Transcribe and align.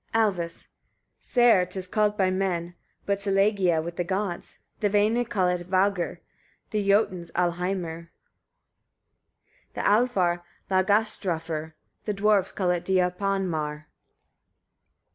Alvis. 0.15 0.63
25. 1.19 1.19
Sær 1.19 1.65
'tis 1.69 1.87
called 1.87 2.17
by 2.17 2.31
men, 2.31 2.73
but 3.05 3.19
silægia 3.19 3.83
with 3.83 3.97
the 3.97 4.03
gods; 4.03 4.57
the 4.79 4.89
vanir 4.89 5.23
call 5.23 5.47
it 5.47 5.69
vagr, 5.69 6.17
the 6.71 6.79
Jotuns 6.83 7.29
alheimr, 7.33 8.09
the 9.75 9.81
Alfar 9.87 10.41
lagastafr, 10.71 11.73
the 12.05 12.13
Dwarfs 12.15 12.51
call 12.51 12.71
it 12.71 12.83
diupan 12.83 13.45
mar. 13.45 13.89